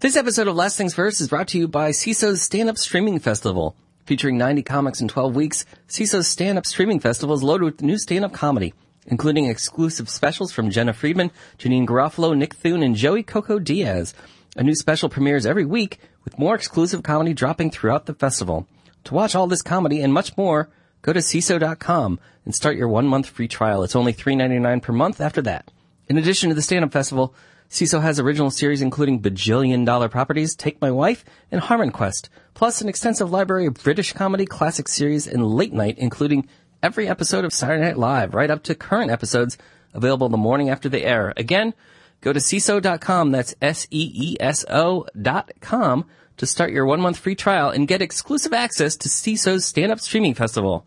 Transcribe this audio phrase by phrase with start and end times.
[0.00, 3.76] This episode of Last Things First is brought to you by Seeso's Stand-Up Streaming Festival.
[4.06, 8.32] Featuring 90 comics in 12 weeks, Seeso's Stand-Up Streaming Festival is loaded with new stand-up
[8.32, 8.72] comedy,
[9.04, 14.14] including exclusive specials from Jena Friedman, Janeane Garofalo, Nick Thune, and Joey Coco Diaz.
[14.56, 18.66] A new special premieres every week, with more exclusive comedy dropping throughout the festival.
[19.04, 20.70] To watch all this comedy and much more,
[21.02, 23.82] go to Seeso.com and start your one-month free trial.
[23.82, 25.70] It's only $3.99 per month after that.
[26.08, 27.34] In addition to the stand-up festival,
[27.70, 32.80] Seeso has original series including Bajillion Dollar Properties, Take My Wife, and Harmon Quest, plus
[32.80, 36.48] an extensive library of British comedy, classic series, and late night, including
[36.82, 39.56] every episode of Saturday Night Live, right up to current episodes
[39.94, 41.32] available the morning after they air.
[41.36, 41.72] Again,
[42.20, 46.06] go to Seeso.com, that's S-E-E-S-O dot com,
[46.38, 50.34] to start your one month free trial and get exclusive access to Seeso's stand-up streaming
[50.34, 50.86] festival.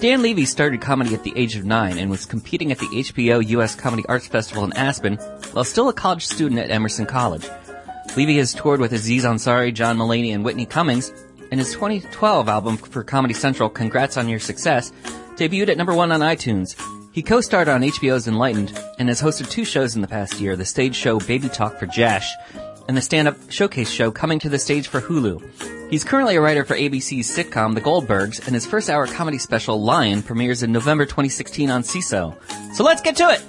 [0.00, 3.44] Dan Levy started comedy at the age of nine and was competing at the HBO
[3.48, 5.16] US Comedy Arts Festival in Aspen
[5.50, 7.48] while still a college student at Emerson College.
[8.16, 11.12] Levy has toured with Aziz Ansari, John Mulaney, and Whitney Cummings,
[11.50, 14.92] and his 2012 album for Comedy Central, Congrats on Your Success,
[15.34, 16.80] debuted at number one on iTunes.
[17.10, 20.64] He co-starred on HBO's Enlightened and has hosted two shows in the past year, the
[20.64, 22.32] stage show Baby Talk for JASH
[22.88, 25.90] and the stand-up showcase show Coming to the Stage for Hulu.
[25.90, 29.80] He's currently a writer for ABC's sitcom The Goldbergs, and his first hour comedy special
[29.82, 32.34] Lion premieres in November 2016 on Seeso.
[32.74, 33.42] So let's get to it!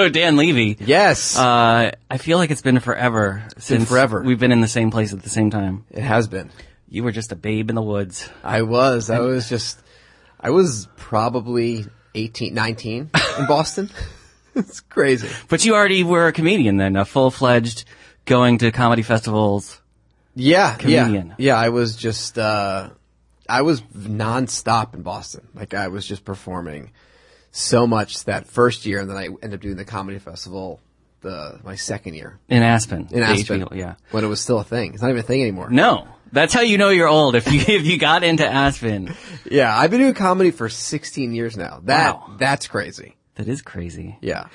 [0.00, 4.22] So Dan Levy, Yes, uh, I feel like it's been forever since forever.
[4.22, 5.84] we've been in the same place at the same time.
[5.90, 6.48] it has been.
[6.88, 8.30] You were just a babe in the woods.
[8.42, 9.10] I was.
[9.10, 9.78] I was just.
[10.40, 11.84] I was probably
[12.14, 13.10] 18, 19
[13.40, 13.90] in Boston.
[14.54, 15.28] it's crazy.
[15.48, 17.84] But you already were a comedian then, a full-fledged
[18.24, 19.82] going to comedy festivals.
[20.34, 21.34] Yeah, Comedian.
[21.36, 21.56] yeah, yeah.
[21.58, 22.38] I was just.
[22.38, 22.88] uh
[23.46, 25.46] I was nonstop in Boston.
[25.54, 26.90] Like I was just performing
[27.50, 30.80] so much that first year, and then I ended up doing the comedy festival
[31.22, 33.08] the my second year In Aspen.
[33.10, 33.62] in Aspen.
[33.62, 33.94] HBO, yeah.
[34.10, 34.94] when it was still a thing.
[34.94, 35.68] It's not even a thing anymore.
[35.70, 36.08] No.
[36.32, 37.34] That's how you know you're old.
[37.34, 39.14] If you, if you got into Aspen.
[39.50, 41.80] Yeah, I've been doing comedy for 16 years now.
[41.84, 42.36] That Wow.
[42.38, 43.16] that's crazy.
[43.34, 44.16] That is crazy.
[44.20, 44.46] Yeah.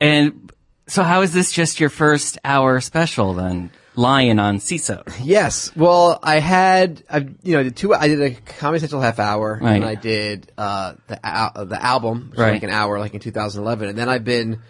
[0.00, 0.52] And
[0.86, 3.70] so how is this just your first hour special then?
[3.96, 5.02] Lion on Seeso.
[5.24, 5.74] Yes.
[5.74, 7.94] Well, I had, I, you know, I did two.
[7.94, 9.76] I did a Comedy Central half hour, Right.
[9.76, 12.52] and I did uh, the al- the album, which was Right.
[12.54, 13.88] like an hour, like in 2011.
[13.88, 14.60] And then I've been,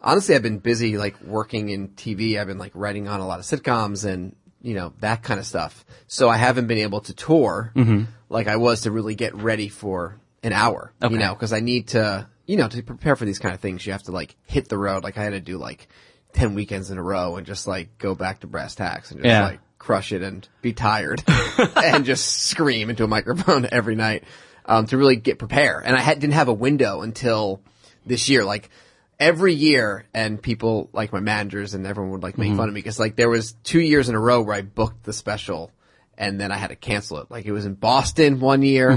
[0.00, 2.38] honestly, I've been busy like working in TV.
[2.40, 5.46] I've been like writing on a lot of sitcoms and you know that kind of
[5.46, 5.84] stuff.
[6.08, 7.72] So I haven't been able to tour
[8.28, 10.92] like I was to really get ready for an hour.
[11.02, 11.12] Okay.
[11.12, 13.84] You know, because I need to, you know, to prepare for these kind of things,
[13.86, 15.04] you have to like hit the road.
[15.04, 15.88] Like I had to do like
[16.32, 19.28] 10 weekends in a row and just like go back to brass tacks and just
[19.28, 19.44] Yeah.
[19.46, 21.22] like crush it and be tired
[21.76, 24.24] and just scream into a microphone every night
[24.64, 25.80] um, to really get prepare.
[25.84, 27.60] And I had, didn't have a window until
[28.04, 28.44] this year.
[28.44, 28.68] Like
[29.18, 32.80] every year, and people like my managers and everyone would like make fun of me
[32.80, 35.70] because like there was two years in a row where I booked the special.
[36.18, 37.30] And then I had to cancel it.
[37.30, 38.90] Like it was in Boston one year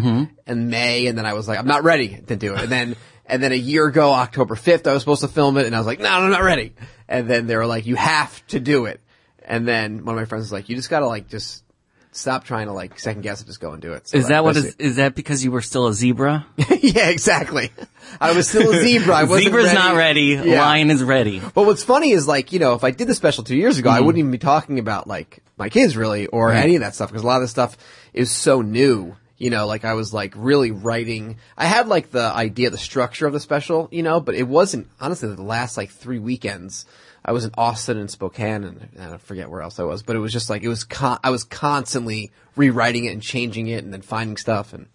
[0.47, 2.61] in May, and then I was like, I'm not ready to do it.
[2.61, 2.95] And then,
[3.29, 5.79] and then a year ago, October 5th, I was supposed to film it, and I
[5.79, 6.73] was like, no, I'm not ready.
[7.07, 9.01] And then they were like, you have to do it.
[9.43, 11.63] And then one of my friends was like, you just gotta like just
[12.11, 14.07] stop trying to like second guess it, just go and do it.
[14.07, 16.45] So Is that what is, is, that because you were still a zebra?
[16.81, 17.71] yeah, exactly.
[18.19, 19.15] I was still a zebra.
[19.15, 19.77] I wasn't Zebra's ready.
[19.77, 20.21] not ready.
[20.21, 20.61] Yeah.
[20.61, 21.39] Lion is ready.
[21.39, 23.89] But what's funny is like, you know, if I did the special two years ago,
[23.89, 24.05] I mm.
[24.05, 26.63] wouldn't even be talking about like my kids really or Right.
[26.63, 27.77] any of that stuff because a lot of this stuff
[28.13, 29.15] is so new.
[29.39, 31.37] You know, like I was like really writing.
[31.57, 34.87] I had like the idea, the structure of the special, you know, but it wasn't
[34.99, 36.85] honestly the last like three weekends.
[37.25, 40.15] I was in Austin and Spokane and, and I forget where else I was, but
[40.15, 40.83] it was just like it was.
[40.83, 44.87] Con- I was constantly rewriting it and changing it and then finding stuff and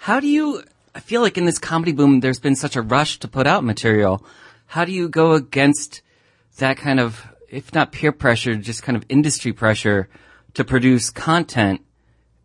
[0.00, 0.64] How do you,
[0.94, 3.62] I feel like in this comedy boom, there's been such a rush to put out
[3.64, 4.24] material.
[4.66, 6.02] How do you go against
[6.58, 10.08] that kind of, if not peer pressure, just kind of industry pressure
[10.54, 11.82] to produce content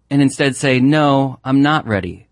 [0.10, 2.28] and instead say, no, I'm not ready?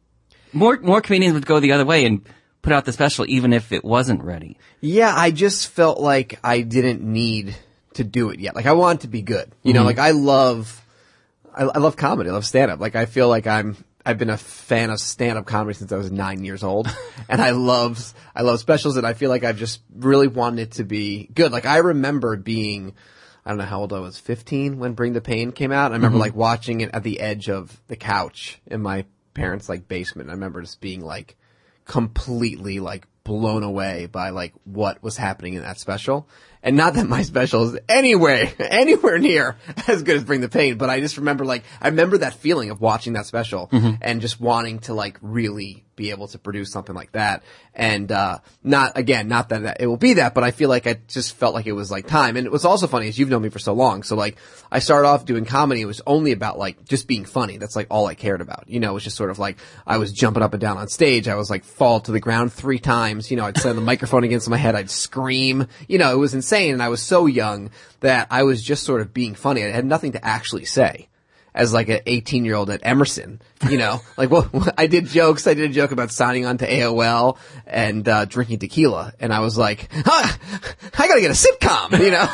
[0.53, 2.27] More, more comedians would go the other way and
[2.61, 4.57] put out the special even if it wasn't ready.
[4.81, 7.55] Yeah, I just felt like I didn't need
[7.93, 8.55] to do it yet.
[8.55, 9.51] Like I want to be good.
[9.63, 9.87] You know, mm-hmm.
[9.87, 10.81] like I love,
[11.53, 12.29] I, I love comedy.
[12.29, 12.79] I love stand up.
[12.79, 15.97] Like I feel like I'm, I've been a fan of stand up comedy since I
[15.97, 16.87] was nine years old.
[17.29, 20.71] and I love, I love specials and I feel like I've just really wanted it
[20.73, 21.51] to be good.
[21.51, 22.95] Like I remember being,
[23.45, 25.91] I don't know how old I was, 15 when Bring the Pain came out.
[25.91, 26.21] I remember mm-hmm.
[26.21, 29.05] like watching it at the edge of the couch in my
[29.35, 30.29] parents' like basement.
[30.29, 31.35] I remember just being like
[31.85, 36.27] completely like blown away by like what was happening in that special.
[36.63, 39.57] And not that my special is anywhere, anywhere near
[39.87, 42.71] as good as Bring the Pain, but I just remember like, I remember that feeling
[42.71, 43.95] of watching that special mm-hmm.
[44.01, 47.43] and just wanting to like really be able to produce something like that.
[47.73, 50.99] And, uh, not, again, not that it will be that, but I feel like I
[51.07, 52.37] just felt like it was like time.
[52.37, 54.03] And it was also funny is you've known me for so long.
[54.03, 54.37] So like,
[54.71, 55.81] I started off doing comedy.
[55.81, 57.57] It was only about like just being funny.
[57.57, 58.65] That's like all I cared about.
[58.67, 60.87] You know, it was just sort of like, I was jumping up and down on
[60.87, 61.27] stage.
[61.27, 63.29] I was like fall to the ground three times.
[63.31, 64.75] You know, I'd slam the microphone against my head.
[64.75, 65.67] I'd scream.
[65.87, 66.73] You know, it was insane.
[66.73, 67.71] And I was so young
[68.01, 69.63] that I was just sort of being funny.
[69.63, 71.07] I had nothing to actually say
[71.55, 75.47] as like an 18 year old at Emerson, you know, like well, I did jokes.
[75.47, 79.13] I did a joke about signing on to AOL and, uh, drinking tequila.
[79.19, 80.37] And I was like, huh,
[80.99, 82.29] I gotta get a sitcom, you know?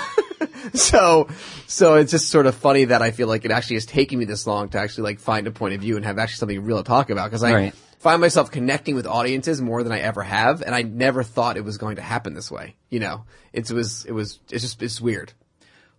[0.73, 1.27] so,
[1.67, 4.25] so it's just sort of funny that I feel like it actually has taken me
[4.25, 6.77] this long to actually like find a point of view and have actually something real
[6.77, 7.29] to talk about.
[7.29, 7.73] Cause I Right.
[7.99, 10.63] find myself connecting with audiences more than I ever have.
[10.63, 12.75] And I never thought it was going to happen this way.
[12.89, 15.31] You know, it was, it was, it's just, it's weird.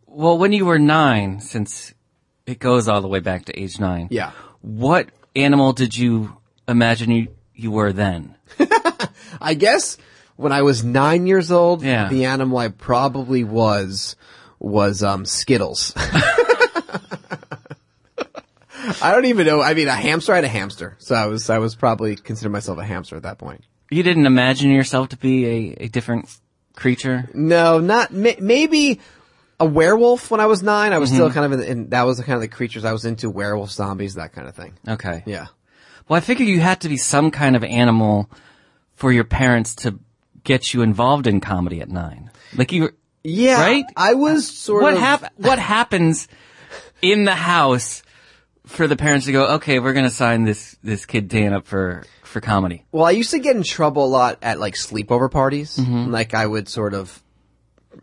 [0.06, 1.94] Well, when you were nine, since
[2.46, 4.08] it goes all the way back to age nine.
[4.10, 4.32] Yeah.
[4.60, 6.36] What animal did you
[6.68, 8.34] imagine you, you were then?
[9.40, 9.96] I guess
[10.36, 12.08] when I was nine years old, Yeah.
[12.08, 14.16] the animal I probably was
[14.58, 15.92] was um, Skittles.
[19.00, 19.60] I don't even know.
[19.60, 20.32] I mean, a hamster.
[20.32, 23.22] I had a hamster, so I was I was probably considering myself a hamster at
[23.22, 23.62] that point.
[23.90, 26.28] You didn't imagine yourself to be a, a different
[26.74, 27.28] creature?
[27.34, 29.00] No, not maybe
[29.62, 30.92] a werewolf when I was nine.
[30.92, 31.88] I was still kind of in, in.
[31.90, 34.54] That was the kind of the creatures I was into: werewolf, zombies, that kind of
[34.54, 34.74] thing.
[34.88, 35.22] Okay.
[35.26, 35.46] Yeah.
[36.08, 38.28] Well, I figured you had to be some kind of animal
[38.96, 39.98] for your parents to
[40.44, 42.30] get you involved in comedy at nine.
[42.56, 43.60] Like you, were- Yeah.
[43.60, 43.84] Right?
[43.96, 45.00] I was sort what of.
[45.00, 46.26] hap- What happens
[47.00, 48.02] in the house
[48.66, 49.46] for the parents to go?
[49.54, 52.84] Okay, we're going to sign this this kid Dan up for for comedy.
[52.90, 55.76] Well, I used to get in trouble a lot at like sleepover parties.
[55.76, 56.10] Mm-hmm.
[56.10, 57.21] Like I would sort of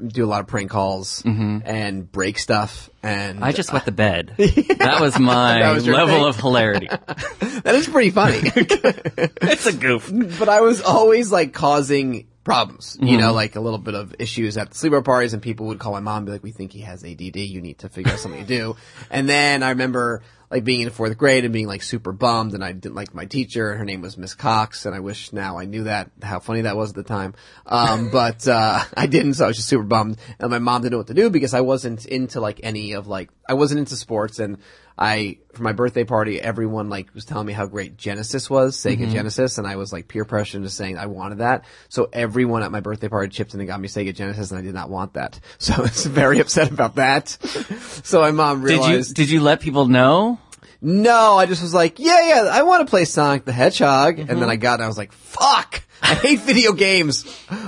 [0.06, 2.90] do a lot of prank calls and break stuff.
[3.04, 3.44] And Mm-hmm.
[3.44, 4.34] I just wet the bed.
[4.38, 6.26] That was my That was level thing.
[6.26, 6.88] of hilarity.
[7.64, 8.40] that is pretty funny.
[8.44, 10.10] it's a goof.
[10.40, 13.20] but I was always like causing problems, you Mm-hmm.
[13.20, 15.92] know, like a little bit of issues at the sleepover parties and people would call
[15.92, 17.36] my mom and be like, we think he has ADD.
[17.36, 18.76] You need to figure out something to do.
[19.12, 22.64] And then I remember like being in fourth grade and being like super bummed and
[22.64, 23.70] I didn't like my teacher.
[23.70, 26.62] And her name was Miss Cox and I wish now I knew that, how funny
[26.62, 27.36] that was at the time.
[27.68, 30.18] Um, but, uh, I didn't, so I was just super bummed.
[30.40, 33.06] And my mom didn't know what to do because I wasn't into like any of
[33.08, 34.58] like, I wasn't into sports and
[35.02, 39.10] I, for my birthday party, everyone like was telling me how great Genesis was, Sega
[39.10, 41.64] Genesis, and I was like peer pressure into saying I wanted that.
[41.88, 44.62] So everyone at my birthday party chipped in and got me Sega Genesis, and I
[44.62, 45.40] did not want that.
[45.60, 47.30] So I was very upset about that.
[48.04, 50.38] so my mom Did you did you let people know?
[50.82, 54.30] no, I just was like, yeah, yeah, I want to play Sonic the Hedgehog, and
[54.30, 54.40] Mm-hmm.
[54.40, 57.24] then I got, it, I was like, fuck, I hate video games.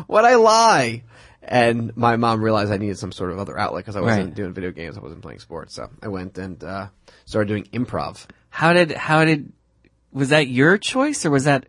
[0.07, 1.03] What I lie?
[1.51, 4.33] And my mom realized I needed some sort of other outlet because I wasn't Right.
[4.35, 5.75] doing video games, I wasn't playing sports.
[5.75, 6.87] So I went and uh,
[7.25, 8.25] started doing improv.
[8.49, 9.51] How did how did
[10.13, 11.65] was that your choice or was that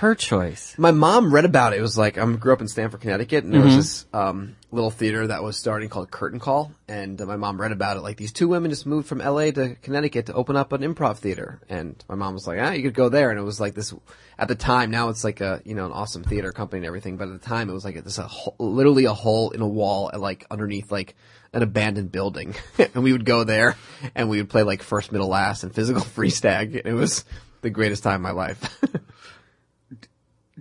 [0.00, 0.74] her choice?
[0.76, 1.78] My mom read about it.
[1.78, 4.90] It was like I grew up in Stamford, Connecticut, and there was this um, little
[4.90, 6.72] theater that was starting called Curtain Call.
[6.88, 8.00] And uh, my mom read about it.
[8.00, 9.52] Like these two women just moved from L.A.
[9.52, 11.60] to Connecticut to open up an improv theater.
[11.68, 13.94] And my mom was like, "Ah, you could go there." And it was like this.
[14.38, 17.16] At the time, now it's like a you know an awesome theater company and everything.
[17.16, 19.68] But at the time, it was like this a hole, literally a hole in a
[19.68, 21.14] wall, like underneath like
[21.52, 22.54] an abandoned building.
[22.78, 23.76] and we would go there
[24.14, 26.82] and we would play like first, middle, last, and physical free stag.
[26.84, 27.24] It was
[27.62, 28.84] the greatest time of my life.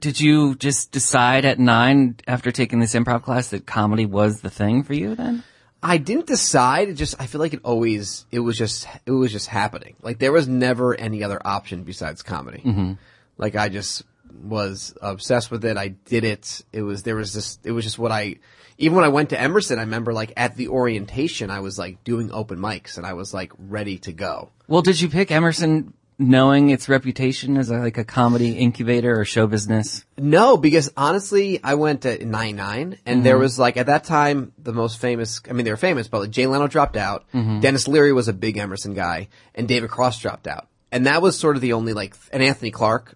[0.03, 4.49] Did you just decide at nine after taking this improv class that comedy was the
[4.49, 5.45] thing for you then?
[5.81, 6.89] I didn't decide.
[6.89, 9.95] It just I feel like it always it was just it was just happening.
[10.01, 12.61] Like there was never any other option besides comedy.
[12.65, 12.93] Mm-hmm.
[13.37, 15.77] Like I just was obsessed with it.
[15.77, 16.61] I did it.
[16.73, 18.35] It was there was just it was just what I
[18.77, 22.03] even when I went to Emerson, I remember like at the orientation I was like
[22.03, 24.51] doing open mics and I was like ready to go.
[24.67, 29.25] Well, did you pick Emerson knowing its reputation as a, like a comedy incubator or
[29.25, 30.05] show business?
[30.17, 33.23] No, because honestly, I went at 99 and mm-hmm.
[33.23, 36.21] there was like, at that time, the most famous, I mean, they were famous, but
[36.21, 37.25] like Jay Leno dropped out.
[37.33, 37.59] Mm-hmm.
[37.59, 40.67] Denis Leary was a big Emerson guy and David Cross dropped out.
[40.91, 43.15] And that was sort of the only like, and Anthony Clark.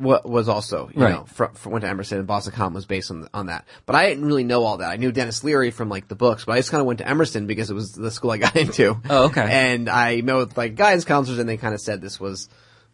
[0.00, 1.10] Wa- was also, you Right.
[1.12, 3.66] know, fr fr went to Emerson and Boston Common was based on on that.
[3.86, 4.90] But I didn't really know all that.
[4.90, 7.08] I knew Denis Leary from like the books, but I just kind of went to
[7.08, 8.96] Emerson because it was the school I got into.
[9.10, 9.46] Oh, okay.
[9.50, 12.48] And I met with like guidance counselors, and they kind of said this was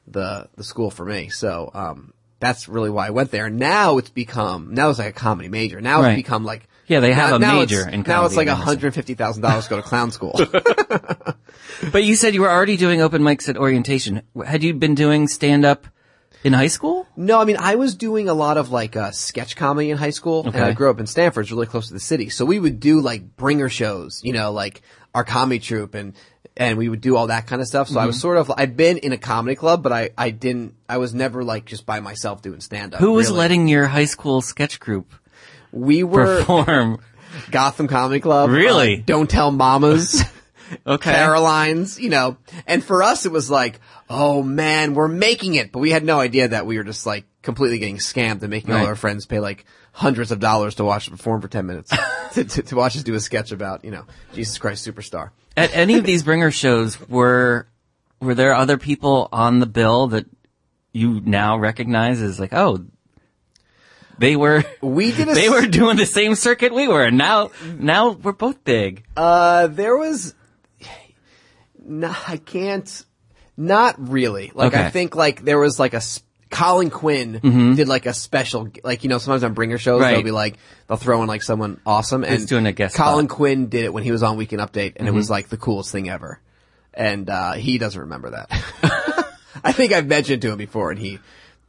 [0.06, 1.28] the the school for me.
[1.28, 3.50] So um, that's really why I went there.
[3.50, 5.80] Now it's become now it's like a comedy major.
[5.80, 6.12] Now Right.
[6.12, 9.14] it's become like Yeah, they have now, a major in now it's like hundred fifty
[9.14, 10.38] thousand dollars to go to clown school.
[11.92, 14.22] But you said you were already doing open mics at orientation.
[14.46, 15.86] Had you been doing stand up
[16.42, 16.93] in high school?
[17.16, 20.10] No, I mean, I was doing a lot of like uh, sketch comedy in high
[20.10, 22.28] school, and I grew up in Stamford, it's really close to the city.
[22.28, 24.82] So we would do like bringer shows, you know, like
[25.14, 26.14] our comedy troupe, and
[26.56, 27.88] and we would do all that kind of stuff.
[27.88, 28.02] So Mm-hmm.
[28.02, 30.98] I was sort of, I'd been in a comedy club, but I I didn't, I
[30.98, 33.00] was never like just by myself doing stand up.
[33.00, 35.12] Who was letting your high school sketch group
[35.72, 37.00] We were perform?
[37.50, 38.50] Gotham Comedy Club.
[38.50, 38.98] Really?
[38.98, 40.22] uh, Don't tell mamas.
[40.86, 41.12] Okay.
[41.12, 45.78] Caroline's, you know, and for us it was like, oh man, we're making it, but
[45.80, 48.86] we had no idea that we were just like completely getting scammed and making all
[48.86, 51.92] our friends pay like hundreds of dollars to watch perform for 10 minutes,
[52.32, 55.30] to, to, to watch us do a sketch about, you know, Jesus Christ Superstar.
[55.56, 57.68] At any of these bringer shows, were
[58.20, 60.26] were there other people on the bill that
[60.92, 62.84] you now recognize as like, oh,
[64.18, 67.04] they were We did a, they were doing the same circuit we were.
[67.04, 69.04] and Now now we're both big.
[69.16, 70.34] uh, there was,
[71.84, 73.04] no, I can't,
[73.56, 74.50] not really.
[74.54, 74.84] Like Okay.
[74.84, 76.00] I think like there was like a
[76.50, 80.02] Colin Quinn did like a special, like, you know, sometimes on bringer shows, Mm-hmm.
[80.04, 80.14] Right.
[80.14, 82.22] they'll be like, they'll throw in like someone awesome.
[82.22, 83.30] And He's doing a guest Colin spot.
[83.30, 83.36] Mm-hmm.
[83.36, 85.90] Quinn did it when he was on Weekend Update and it was like the coolest
[85.90, 86.40] thing ever.
[86.92, 88.48] And, uh, he doesn't remember that.
[89.64, 91.18] I think I've mentioned to him before and he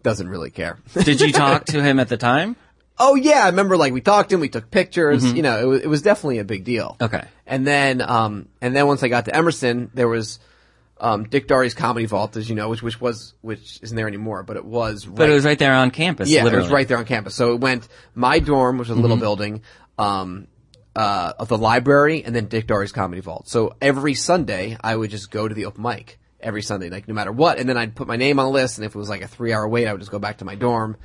[0.04, 0.78] doesn't really care.
[0.94, 2.56] Did you talk to him at the time?
[3.00, 5.66] Oh yeah, I remember like we talked to him, we took pictures, you know, it
[5.66, 6.96] was, it was definitely a big deal.
[7.00, 7.16] Mm-hmm.
[7.16, 7.28] Okay.
[7.48, 10.40] And then, um, and then once I got to Emerson, there was,
[11.00, 14.44] um, Dick Doherty's Comedy Vault, as you know, which, which was, which isn't there anymore,
[14.44, 16.30] but it was right, But it was right there on campus.
[16.30, 16.64] yeah, literally.
[16.64, 17.36] it was right there on campus.
[17.36, 19.02] So it went my dorm, which was a Mm-hmm.
[19.04, 19.62] little building,
[20.00, 20.48] um,
[20.96, 23.48] uh, of the library, and then Dick Doherty's Comedy Vault.
[23.50, 27.14] So every Sunday, I would just go to the open mic every Sunday, like no
[27.14, 29.10] matter what, and then I'd put my name on the list, and if it was
[29.10, 30.96] like a three hour wait, I would just go back to my dorm,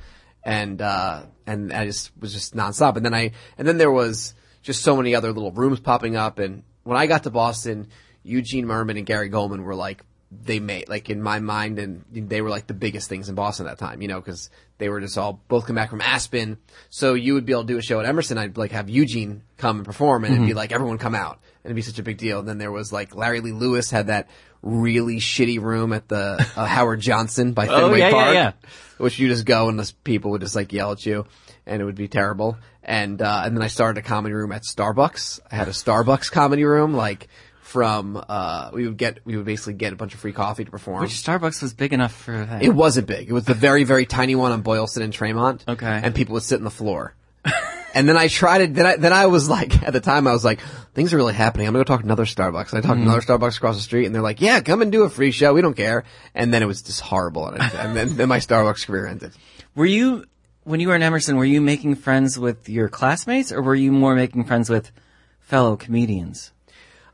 [0.43, 2.95] and uh, and I just was just nonstop.
[2.95, 6.39] And then I, and then there was just so many other little rooms popping up,
[6.39, 7.87] and when I got to Boston,
[8.23, 10.03] Eugene Mirman and Gary Gulman were like
[10.45, 13.67] they made like in my mind and they were like the biggest things in Boston
[13.67, 16.57] at that time, you know, cause they were just all both come back from Aspen.
[16.89, 18.37] So you would be able to do a show at Emerson.
[18.37, 21.65] I'd like have Eugene come and perform and it'd be like everyone come out and
[21.65, 22.39] it'd be such a big deal.
[22.39, 24.29] And then there was like Larry Lee Lewis had that
[24.61, 28.51] really shitty room at the uh, Howard Johnson by Fenway Oh, yeah, yeah, Park, yeah.
[28.99, 31.25] which you just go and the people would just like yell at you
[31.65, 32.57] and it would be terrible.
[32.83, 35.39] And, uh, and then I started a comedy room at Starbucks.
[35.51, 37.27] I had a Starbucks comedy room, like,
[37.61, 40.71] from uh we would get we would basically get a bunch of free coffee to
[40.71, 40.99] perform.
[41.01, 42.61] Which Starbucks was big enough for that?
[42.63, 43.29] it wasn't big.
[43.29, 45.63] It was the very very tiny one on Boylston and Tremont.
[45.65, 46.01] Okay.
[46.03, 47.15] And people would sit on the floor.
[47.93, 48.73] and then I tried it.
[48.73, 50.59] Then I then I was like at the time I was like
[50.95, 51.65] things are really happening.
[51.65, 52.73] I'm gonna go talk to another Starbucks.
[52.73, 53.05] And I talked Mm-hmm.
[53.05, 55.31] to another Starbucks across the street, and they're like, "Yeah, come and do a free
[55.31, 55.53] show.
[55.53, 56.03] We don't care."
[56.35, 59.31] And then it was just horrible, and, it, and then then my Starbucks career ended.
[59.75, 60.25] Were you,
[60.71, 63.91] when you were in Emerson, were you making friends with your classmates or were you
[63.91, 64.89] more making friends with
[65.41, 66.53] fellow comedians?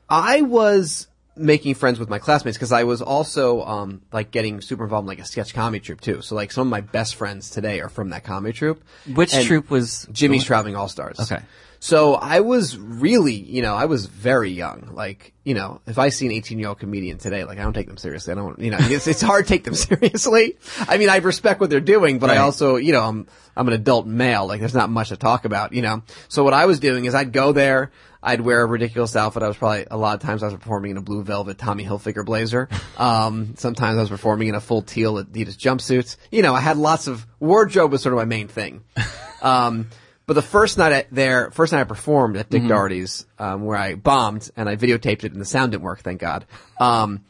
[0.07, 4.83] I was making friends with my classmates because I was also um like getting super
[4.83, 6.21] involved in like a sketch comedy troupe too.
[6.21, 8.83] So like some of my best friends today are from that comedy troupe.
[9.13, 11.19] Which And troop was Jimmy's Traveling All Stars.
[11.19, 11.41] Okay.
[11.88, 14.89] So I was really, you know, I was very young.
[14.91, 17.72] Like, you know, if I see an 18 year old comedian today, like I don't
[17.72, 18.34] take them seriously.
[18.34, 20.58] I don't, you know, it's, it's hard to take them seriously.
[20.79, 23.25] I mean, I respect what they're doing, but I also, you know, I'm,
[23.56, 24.46] I'm an adult male.
[24.46, 26.03] Like there's not much to talk about, you know?
[26.27, 29.41] So what I was doing is I'd go there, I'd wear a ridiculous outfit.
[29.41, 31.86] I was probably, a lot of times I was performing in a blue velvet Tommy
[31.86, 32.67] Hilfiger blazer.
[32.98, 36.17] Um, sometimes I was performing in a full teal Adidas jumpsuit.
[36.32, 38.84] You know, I had lots of, wardrobe was sort of my main thing.
[39.39, 39.89] Um,
[40.27, 43.77] but the first night at there, first night I performed at Dick Doherty's, um, where
[43.77, 46.46] I bombed and I videotaped it and the sound didn't work, thank God.
[46.79, 47.24] Um,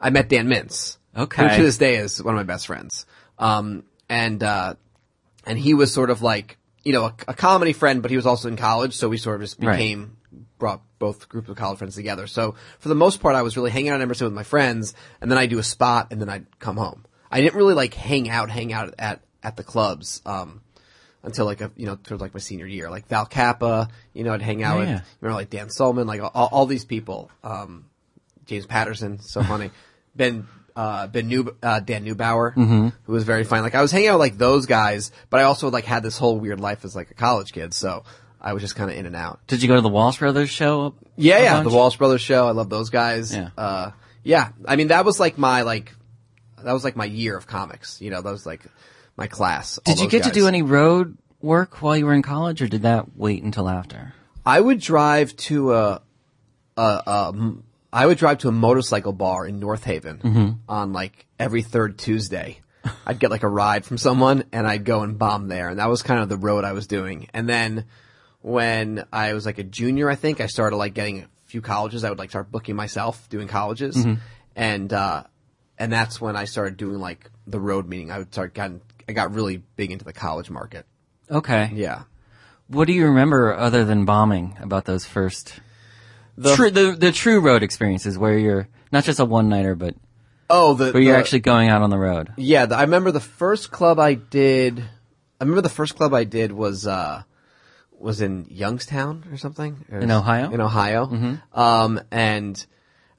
[0.00, 0.96] I met Dan Mintz.
[1.16, 1.42] Okay.
[1.42, 3.06] Who to this day is one of my best friends.
[3.38, 4.74] Um, and, uh,
[5.44, 8.26] and he was sort of like, you know, a, a comedy friend, but he was
[8.26, 9.76] also in college, so we sort of just Right.
[9.76, 10.16] became,
[10.58, 12.26] brought both groups of college friends together.
[12.26, 14.94] So for the most part, I was really hanging out in Emerson with my friends,
[15.20, 17.04] and then I'd do a spot, and then I'd come home.
[17.30, 20.60] I didn't really like hang out, hang out at, at the clubs, um,
[21.24, 22.88] until like a, you know, towards like my senior year.
[22.90, 24.94] Like Val Kappa, you know, I'd hang out Oh, with, yeah.
[24.98, 27.86] you remember like Dan Solomon, like all, all these people, um,
[28.46, 29.70] James Patterson, so funny.
[30.14, 32.88] Ben, uh, Ben New, uh, Dan Neubauer, Mm-hmm.
[33.04, 33.62] who was very funny.
[33.62, 36.18] Like I was hanging out with like those guys, but I also like had this
[36.18, 38.04] whole weird life as like a college kid, so
[38.40, 39.40] I was just kind of in and out.
[39.46, 40.94] Did you go to the Walsh Brothers show?
[41.16, 41.70] Yeah, yeah, bunch?
[41.70, 42.46] the Walsh Brothers show.
[42.46, 43.34] I love those guys.
[43.34, 43.48] Yeah.
[43.56, 43.90] Uh,
[44.22, 44.50] yeah.
[44.68, 45.94] I mean, that was like my like,
[46.62, 48.00] that was like my year of comics.
[48.02, 48.60] You know, that was like
[49.16, 49.78] my class.
[49.84, 52.82] Did you get to do any road work while you were in college, or did
[52.82, 54.14] that wait until after?
[54.46, 56.02] I would drive to a,
[56.76, 57.52] a, a
[57.92, 60.50] I would drive to a motorcycle bar in North Haven Mm-hmm.
[60.68, 62.60] on like every third Tuesday.
[63.06, 65.68] I'd get like a ride from someone and I'd go and bomb there.
[65.70, 67.28] And that was kind of the road I was doing.
[67.32, 67.86] And then
[68.42, 72.04] when I was like a junior, I think I started like getting a few colleges.
[72.04, 73.96] I would like start booking myself doing colleges.
[73.96, 74.14] Mm-hmm.
[74.56, 75.22] And, uh,
[75.78, 78.10] and that's when I started doing like the road meeting.
[78.10, 80.86] I would start getting, I got really big into the college market.
[81.30, 81.70] Okay.
[81.74, 82.02] Yeah.
[82.68, 85.60] What do you remember other than bombing about those first
[86.36, 89.94] The- true the the true road experiences where you're not just a one nighter, but
[90.50, 92.32] Oh, the, where you're the- actually going out on the road?
[92.36, 94.78] Yeah, the, I remember the first club I did.
[94.78, 97.22] I remember the first club I did was uh
[97.92, 100.50] was in Youngstown or something Or In Ohio?
[100.50, 101.58] In Ohio, mm-hmm.
[101.58, 102.64] um, and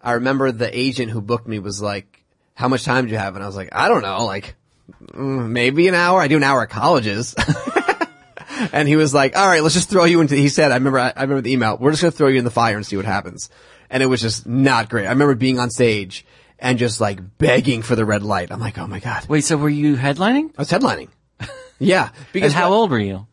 [0.02, 2.24] I remember the agent who booked me was like,
[2.54, 4.56] "How much time do you have?" And I was like, "I don't know, like
[5.02, 6.20] Mm, maybe an hour.
[6.22, 7.36] I do an hour at colleges."
[8.72, 11.00] and he was like, "All right, let's just throw you into." He said, "I remember,
[11.00, 11.78] I, I remember the email.
[11.78, 13.50] We're just gonna throw you in the fire and see what happens."
[13.90, 15.06] And it was just not great.
[15.06, 16.26] I remember being on stage
[16.58, 18.52] and just like begging for the red light.
[18.52, 20.52] I'm like, "Oh my god!" Wait, so were you headlining?
[20.58, 21.10] I was headlining.
[21.78, 23.28] Yeah, And because how old were you?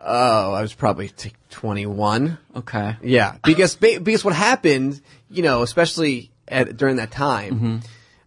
[0.00, 2.38] Oh, I was probably t- 21.
[2.56, 2.96] Okay.
[3.02, 7.76] Yeah, because ba- because what happened, you know, especially at, during that time, mm-hmm.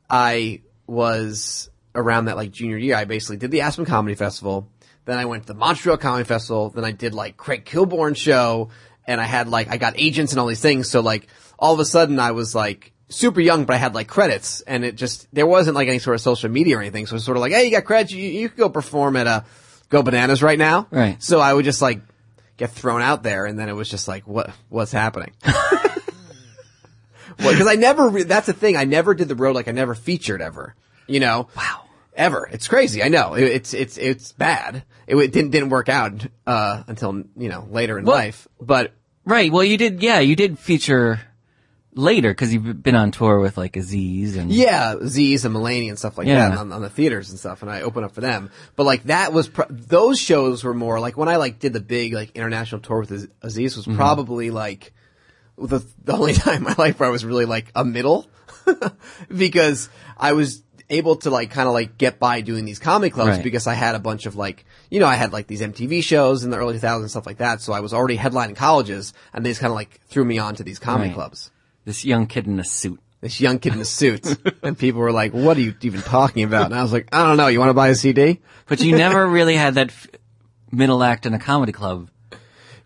[0.09, 2.95] I was around that like junior year.
[2.95, 4.69] I basically did the Aspen Comedy Festival,
[5.05, 8.69] then I went to the Montreal Comedy Festival, then I did like Craig Kilborn show,
[9.05, 10.89] and I had like I got agents and all these things.
[10.89, 11.27] So like
[11.59, 14.85] all of a sudden I was like super young, but I had like credits, and
[14.85, 17.05] it just there wasn't like any sort of social media or anything.
[17.07, 19.15] So it was sort of like, hey, you got credits, you, you could go perform
[19.17, 19.45] at a
[19.89, 20.87] Go Bananas right now.
[20.91, 21.21] Right.
[21.21, 22.01] So I would just like
[22.57, 25.33] get thrown out there, and then it was just like, what what's happening?
[27.37, 29.93] Because I never, re- that's the thing, I never did the road, like I never
[29.93, 30.75] featured ever,
[31.05, 31.47] you know?
[31.55, 31.83] Wow.
[32.17, 32.49] Ever.
[32.51, 33.35] It's crazy, I know.
[33.35, 34.83] It, it's, it's, it's bad.
[35.05, 38.47] It, it didn't, didn't work out, uh, until, you know, later in Well- life.
[38.59, 38.93] But,
[39.23, 39.51] Right.
[39.51, 40.01] Well, you did.
[40.01, 41.19] Yeah, you did feature
[41.93, 45.99] later because you've been on tour with like Aziz and yeah, Aziz and Mulaney and
[45.99, 46.47] stuff like Yeah.
[46.49, 48.51] that on, on the theaters and stuff, and I opened up for them.
[48.77, 51.81] But like that was, pr- those shows were more, like when I like did the
[51.81, 54.93] big, like international tour with Aziz was probably like,
[55.57, 58.27] the, the only time in my life where I was really like a middle
[59.35, 63.31] because I was able to like kind of like get by doing these comedy clubs
[63.31, 63.43] Right.
[63.43, 66.43] because I had a bunch of like, you know, I had like these MTV shows
[66.43, 67.59] in the early 2000s and stuff like that.
[67.61, 70.63] So I was already headlining colleges and they just kind of like threw me onto
[70.63, 71.15] these comedy Right.
[71.15, 71.51] clubs.
[71.85, 72.99] this young kid in a suit.
[73.19, 74.25] This young kid in a suit
[74.63, 76.65] and people were like, what are you even talking about?
[76.67, 77.47] And I was like, I don't know.
[77.47, 78.39] You want to buy a CD?
[78.67, 80.07] But you never really had that f-
[80.71, 82.09] middle act in a comedy club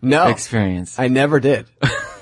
[0.00, 0.26] No.
[0.28, 0.98] experience.
[0.98, 1.66] I never did.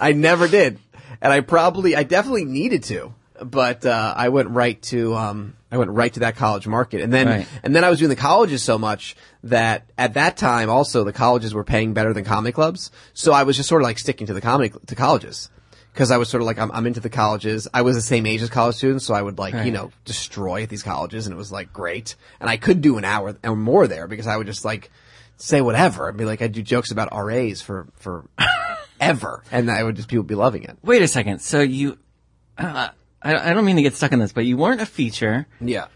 [0.01, 0.79] I never did.
[1.23, 5.79] And I probably, I definitely needed to, but, uh, I went right to, um, I
[5.79, 7.01] went right to that college market.
[7.01, 7.47] And then, Right.
[7.63, 11.13] and then I was doing the colleges so much that at that time also the
[11.13, 12.91] colleges were paying better than comedy clubs.
[13.15, 15.49] So I was just sort of like sticking to the comedy, to colleges.
[15.95, 17.67] Cause I was sort of like, I'm, I'm into the colleges.
[17.75, 20.63] I was the same age as college students, so I would like, you know, destroy
[20.63, 22.15] at these colleges and it was like great.
[22.41, 24.91] And I could do an hour or more there because I would just like
[25.37, 26.09] say whatever.
[26.09, 28.25] I'd be like, I'd do jokes about RAs for, for
[29.01, 29.43] ever.
[29.51, 30.77] And I would just, people would be loving it.
[30.83, 31.41] Wait a second.
[31.41, 31.99] So you,
[32.57, 32.91] uh,
[33.23, 35.47] I, I don't mean to get stuck in this, but you weren't a feature.
[35.61, 35.87] Yeah.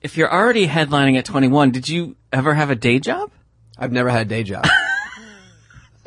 [0.00, 3.30] If you're already headlining at 21, did you ever have a day job?
[3.78, 4.66] I've never had a day job.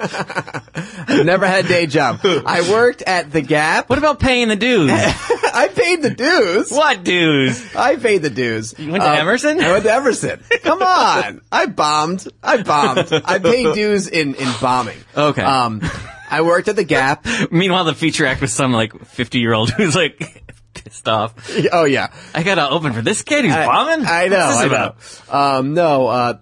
[0.00, 2.20] I've never had a day job.
[2.24, 3.88] I worked at the Gap.
[3.88, 4.90] What about paying the dues?
[4.92, 6.70] I paid the dues.
[6.70, 7.74] what dues?
[7.74, 8.78] I paid the dues.
[8.78, 9.60] You went to Emerson?
[9.60, 10.40] I went to Emerson.
[10.62, 11.40] Come on.
[11.52, 12.28] I bombed.
[12.42, 13.12] I bombed.
[13.12, 14.98] I paid dues in, in bombing.
[15.16, 15.42] Okay.
[15.42, 15.80] Um,
[16.30, 17.26] I worked at the Gap.
[17.50, 21.34] Meanwhile, the feature act was some like 50 year old who's like pissed off.
[21.72, 22.12] Oh yeah.
[22.34, 24.06] I gotta open for this kid who's bombing?
[24.06, 24.36] I know.
[24.38, 24.94] I know.
[25.30, 26.38] Um, no, uh,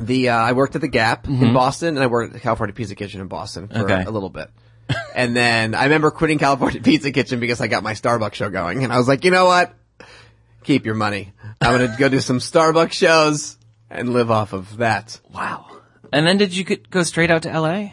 [0.00, 1.44] the, uh, I worked at the Gap Mm-hmm.
[1.44, 4.02] in Boston and I worked at the California Pizza Kitchen in Boston for Okay.
[4.04, 4.50] a little bit.
[5.14, 8.84] and then I remember quitting California Pizza Kitchen because I got my Starbucks show going
[8.84, 9.72] and I was like, you know what?
[10.64, 11.32] Keep your money.
[11.60, 13.56] I'm gonna go do some Starbucks shows
[13.90, 15.20] and live off of that.
[15.32, 15.66] Wow.
[16.12, 17.90] And then did you go straight out to LA?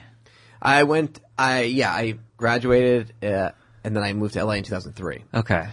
[0.61, 3.51] I went, I, yeah, I graduated, uh,
[3.83, 5.23] and then I moved to LA in 2003.
[5.33, 5.67] Okay.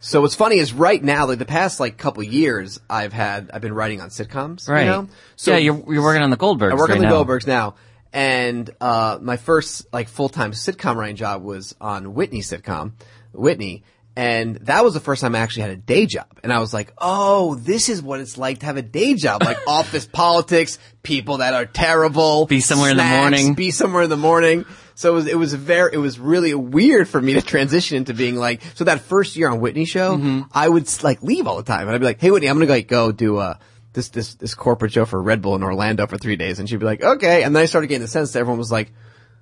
[0.00, 3.62] So what's funny is right now, like the past like couple years, I've had, I've
[3.62, 4.68] been writing on sitcoms.
[4.68, 4.82] Right.
[4.82, 5.08] You know?
[5.36, 6.72] So yeah, you're, you're working on the Goldbergs.
[6.72, 7.24] I work right on the now.
[7.24, 7.76] Goldbergs now.
[8.12, 12.92] And, uh, my first like full-time sitcom writing job was on Whitney sitcom,
[13.32, 13.84] Whitney.
[14.14, 16.26] And that was the first time I actually had a day job.
[16.42, 19.42] And I was like, oh, this is what it's like to have a day job.
[19.42, 22.46] Like office politics, people that are terrible.
[22.46, 23.54] Be somewhere in the morning.
[23.54, 24.66] Be somewhere in the morning.
[24.94, 28.12] So it was, it was very, it was really weird for me to transition into
[28.12, 30.42] being like, so that first year on Whitney show, Mm-hmm.
[30.52, 31.82] I would like leave all the time.
[31.88, 33.58] And I'd be like, hey Whitney, I'm gonna like go do a,
[33.94, 36.78] this this this corporate show for Red Bull in Orlando for three days, and she'd
[36.78, 38.90] be like, okay, and then I started getting the sense that everyone was like,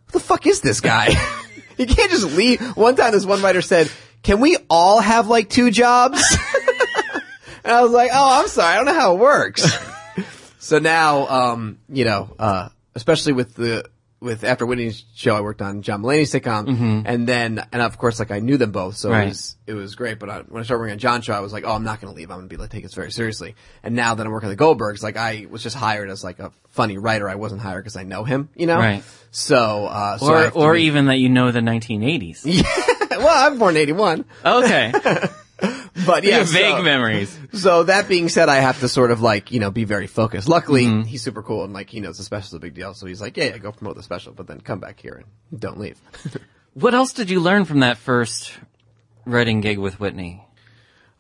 [0.07, 1.09] what the fuck is this guy?
[1.77, 2.61] you can't just leave.
[2.77, 3.91] One time, this one writer said,
[4.23, 6.23] can we all have like two jobs?
[7.65, 9.67] and I was like, oh, I'm sorry, I don't know how it works.
[10.59, 13.89] so now, um, you know, uh, especially with the
[14.21, 18.19] with after Whitney's show, I worked on John Mulaney's sitcom, and then and of course,
[18.19, 19.25] like I knew them both, so Right.
[19.25, 20.19] it was it was great.
[20.19, 22.03] But I, when I started working on John's show, I was like, oh, I'm not
[22.03, 22.31] going to leave.
[22.31, 23.55] I'm going to be like take this very seriously.
[23.83, 26.39] And now that I'm working on the Goldbergs, like I was just hired as like
[26.39, 27.31] a funny writer.
[27.31, 28.77] I wasn't hired because I know him, you know.
[28.77, 29.03] Right.
[29.31, 32.45] So, uh, so or or be- even that you know the 1980s.
[33.19, 34.93] well, I'm born in '81, Okay,
[36.07, 37.39] but yeah, yeah, vague so- memories.
[37.53, 40.49] So that being said, I have to sort of like, you know, be very focused.
[40.49, 41.03] Luckily, Mm-hmm.
[41.03, 42.95] he's super cool and like he knows the special's a big deal.
[42.95, 45.61] So he's like, yeah, yeah, go promote the special, but then come back here and
[45.61, 45.99] don't leave.
[46.75, 48.53] What else did you learn from that first
[49.27, 50.47] writing gig with Whitney?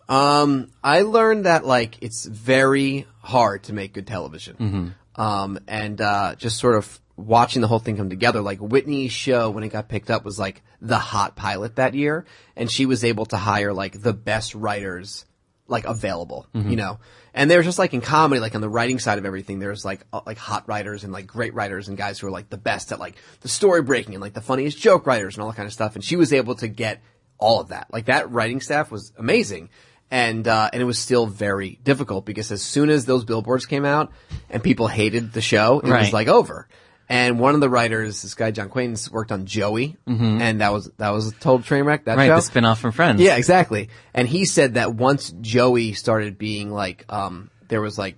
[0.08, 4.56] um, I learned that like it's very hard to make good television.
[4.56, 5.20] Mm-hmm.
[5.20, 9.50] Um, and, uh, just sort of watching the whole thing come together, like Whitney's show
[9.50, 12.24] when it got picked up was like the hot pilot that year.
[12.56, 15.24] And she was able to hire like the best writers
[15.68, 16.70] like available, Mm-hmm.
[16.70, 16.98] you know.
[17.32, 20.00] And there's just like in comedy, like on the writing side of everything, there's like
[20.12, 22.90] uh, like hot writers and like great writers and guys who are like the best
[22.90, 25.66] at like the story breaking and like the funniest joke writers and all that kind
[25.68, 25.94] of stuff.
[25.94, 27.00] And she was able to get
[27.38, 27.86] all of that.
[27.92, 29.70] Like that writing staff was amazing.
[30.10, 33.84] And uh, and it was still very difficult because as soon as those billboards came
[33.84, 34.10] out
[34.48, 36.66] and people hated the show, it was like over.
[37.10, 40.88] And one of the writers, this guy John Quaintance, worked on Joey, and that was
[40.98, 42.04] that was a total train wreck.
[42.04, 42.18] That Mm-hmm.
[42.20, 43.20] Right, show, the spin-off from Friends.
[43.20, 43.88] yeah, exactly.
[44.14, 48.16] And he said that once Joey started being like, um, there was like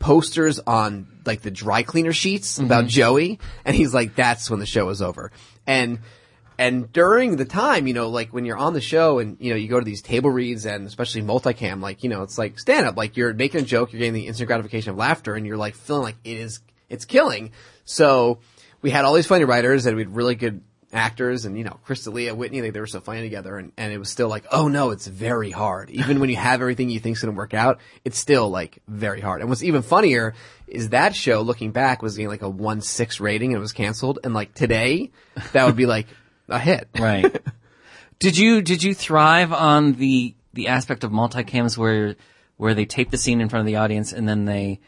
[0.00, 4.66] posters on like the dry cleaner sheets about Joey, and he's like, that's when the
[4.66, 5.30] show was over.
[5.66, 6.00] And
[6.58, 9.56] and during the time, you know, like when you're on the show and you know
[9.56, 12.86] you go to these table reads and especially multicam, like you know, it's like stand
[12.86, 15.56] up, like you're making a joke, you're getting the instant gratification of laughter, and you're
[15.56, 17.52] like feeling like it is, it's killing.
[17.84, 18.38] So
[18.82, 21.78] we had all these funny writers and we had really good actors and you know
[21.84, 24.68] Chris D'Elia, Whitney, they were so funny together and, and it was still like, oh
[24.68, 25.90] no, it's very hard.
[25.90, 29.40] Even when you have everything you think's gonna work out, it's still like very hard.
[29.40, 30.34] And what's even funnier
[30.66, 33.72] is that show, looking back, was getting like a one six rating and it was
[33.72, 34.20] canceled.
[34.24, 35.10] And like today,
[35.52, 36.06] that would be like
[36.48, 36.88] a hit.
[36.98, 37.36] Right.
[38.18, 42.16] did you did you thrive on the the aspect of multicams where
[42.56, 44.80] where they tape the scene in front of the audience and then they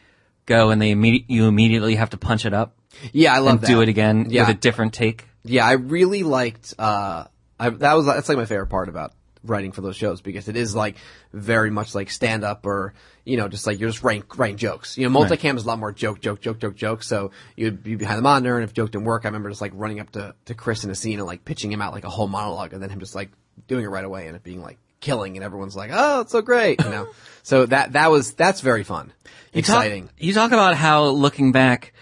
[0.47, 2.75] go and they immedi- you immediately have to punch it up
[3.13, 3.67] Yeah, I love and that.
[3.67, 4.47] do it again Yeah.
[4.47, 5.25] with a different take?
[5.43, 6.73] Yeah, I really liked.
[6.79, 7.25] Uh,
[7.59, 10.57] I, that was that's like my favorite part about writing for those shows because it
[10.57, 10.97] is like
[11.31, 14.97] very much like stand up or you know just like you're just writing writing jokes.
[14.97, 17.03] You know, multicam is a lot more joke, joke, joke, joke, joke.
[17.03, 19.71] So you'd be behind the monitor, and if joke didn't work, I remember just like
[19.75, 22.09] running up to to Chris in a scene and like pitching him out like a
[22.09, 23.29] whole monologue, and then him just like
[23.67, 26.41] doing it right away and it being like killing, and everyone's like, oh, it's so
[26.41, 27.07] great, you know.
[27.43, 29.13] so that that was that's very fun,
[29.53, 30.09] You talk- exciting.
[30.17, 31.93] you talk about how looking back,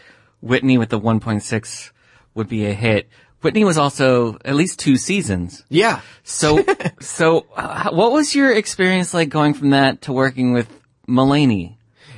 [0.41, 1.91] Whitney with the 1.6
[2.35, 3.09] would be a hit.
[3.41, 5.63] Whitney was also at least two seasons.
[5.69, 6.01] yeah.
[6.23, 6.65] So,
[6.99, 10.67] so uh, what was your experience like going from that to working with
[11.07, 11.74] Mulaney?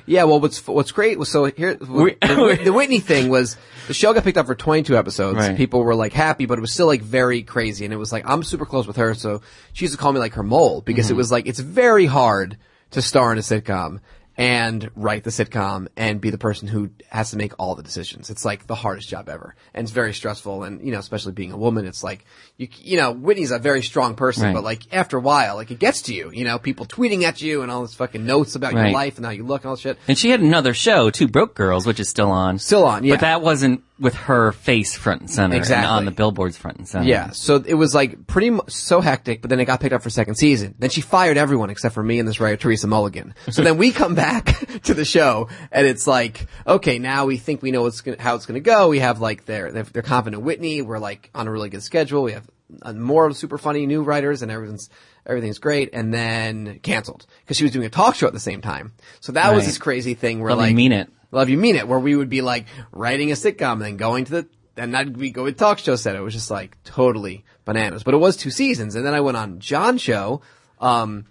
[0.08, 4.14] Yeah, well, what's what's great was so here the, the Whitney thing was the show
[4.14, 5.38] got picked up for 22 episodes.
[5.38, 5.58] Right.
[5.58, 8.24] People were like happy, but it was still like very crazy, and it was like
[8.26, 9.42] I'm super close with her, so
[9.74, 11.16] she used to call me like her mole because mm-hmm.
[11.16, 12.58] it was like it's very hard
[12.92, 14.00] to star in a sitcom
[14.38, 18.30] and write the sitcom and be the person who has to make all the decisions.
[18.30, 20.64] It's like the hardest job ever, and it's very stressful.
[20.64, 22.24] And you know, especially being a woman, it's like
[22.58, 24.54] you you know Whitney's a very strong person, Right.
[24.54, 26.32] but like after a while, like it gets to you.
[26.32, 29.26] You know, people tweeting at you and all this fucking notes about your life and
[29.26, 29.98] how you look and all this shit.
[30.08, 32.60] And she had another show, Two Broke Girls, which is still on.
[32.60, 33.14] Still on, yeah.
[33.16, 35.46] But that wasn't with her face front and center.
[35.46, 35.88] and Exactly.
[35.88, 37.08] on the billboards front and center.
[37.08, 40.10] Yeah, so it was like pretty so hectic, but then it got picked up for
[40.10, 40.76] second season.
[40.78, 43.34] Then she fired everyone except for me and this writer Teresa Mulligan.
[43.50, 44.46] So then we come back
[44.84, 48.36] to the show and it's like, okay, now we think we know what's gonna, how
[48.36, 48.88] it's going to go.
[48.90, 50.82] We have like their they're, confident Whitney.
[50.82, 52.24] We're like on a really good schedule.
[52.24, 52.48] We have
[52.82, 54.90] uh, more super funny new writers and everything's
[55.26, 55.90] everything's great.
[55.94, 58.94] And then canceled because she was doing a talk show at the same time.
[59.22, 61.10] So that was this crazy thing where You like Mean It.
[61.32, 64.26] Love You Mean It, where we would be like writing a sitcom and then going
[64.26, 66.16] to the, and I'd be go to talk show set.
[66.16, 68.04] It was just like totally bananas.
[68.04, 68.96] But it was two seasons.
[68.96, 70.42] And then I went on John show,
[70.80, 71.26] um,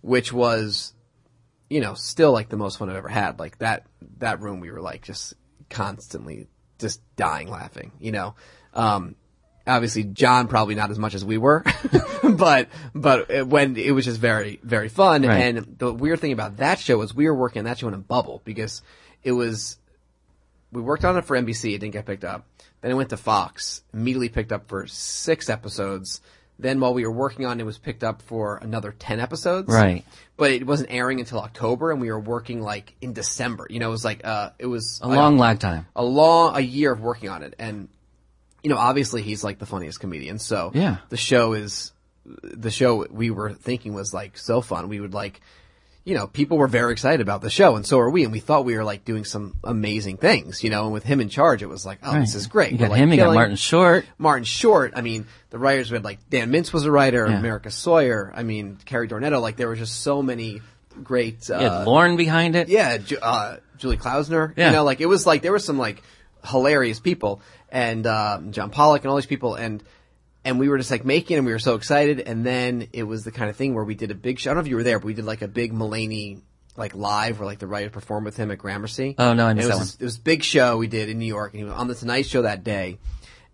[0.00, 0.94] which was,
[1.68, 3.38] you know, still like the most fun I've ever had.
[3.38, 3.86] Like that,
[4.18, 5.34] that room we were like just
[5.68, 6.46] constantly
[6.78, 8.34] just dying laughing, you know.
[8.74, 9.16] Um,
[9.66, 11.64] obviously John probably not as much as we were,
[12.22, 15.22] but but it- when it was just very very fun.
[15.22, 15.38] Right.
[15.38, 17.94] And the weird thing about that show was we were working on that show in
[17.94, 18.82] a bubble because
[19.22, 19.78] it was
[20.72, 21.74] we worked on it for NBC.
[21.74, 22.46] It didn't get picked up.
[22.80, 23.82] Then it went to Fox.
[23.92, 26.20] Immediately picked up for six episodes.
[26.58, 29.68] Then while we were working on it, it was picked up for another 10 episodes.
[29.68, 30.04] Right.
[30.36, 33.66] But it wasn't airing until October and we were working like in December.
[33.68, 35.86] You know, it was like, uh, it was A long lag time.
[35.96, 37.54] a long, a year of working on it.
[37.58, 37.88] And,
[38.62, 40.38] you know, obviously he's like the funniest comedian.
[40.38, 40.98] So Yeah.
[41.08, 41.92] the show is,
[42.24, 44.88] the show we were thinking was like so fun.
[44.88, 45.40] We would like,
[46.04, 48.24] you know, people were very excited about the show and so are we.
[48.24, 51.20] And we thought we were like doing some amazing things, you know, and with him
[51.20, 52.72] in charge, it was like, oh, this is great.
[52.72, 54.04] You We're, got like, him, you got Martin Short.
[54.18, 54.92] Martin Short.
[54.96, 57.38] I mean, the writers we had like Dan Mintz was a writer, Yeah.
[57.38, 58.32] America Sawyer.
[58.34, 59.40] I mean, Carrie Dornetto.
[59.40, 60.60] Like there were just so many
[61.04, 61.48] great.
[61.48, 62.68] Uh, You had Lorne behind it.
[62.68, 64.52] yeah, Ju- uh, Julie Klausner.
[64.56, 64.66] Yeah.
[64.66, 66.02] You know, like it was like there were some like
[66.44, 69.82] hilarious people and um, John Pollock and all these people and
[70.44, 73.24] and we were just like making and we were so excited and then it was
[73.24, 74.50] the kind of thing where we did a big show.
[74.50, 76.40] I don't know if you were there, but we did like a big Mulaney
[76.76, 79.14] like live where like the writers performed with him at Gramercy.
[79.18, 81.08] Oh, no, I And missed it that was, It was a big show we did
[81.08, 82.98] in New York and he was on the Tonight Show that day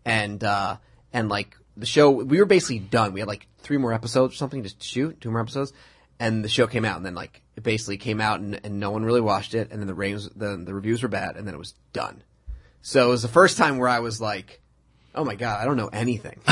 [0.04, 0.76] and uh
[1.12, 3.12] and like the show we were basically done.
[3.12, 5.72] We had like three more episodes or something to shoot, two more episodes,
[6.18, 8.90] and the show came out and then like it basically came out and, and no
[8.90, 11.54] one really watched it and then the ratings the the reviews were bad and then
[11.54, 12.22] it was done.
[12.82, 14.60] So it was the first time where I was like,
[15.14, 16.40] oh my god, I don't know anything.